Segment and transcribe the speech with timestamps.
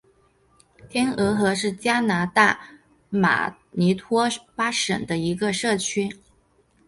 [0.89, 2.59] 天鹅河是加拿大
[3.11, 6.09] 马尼托巴省的一个社区。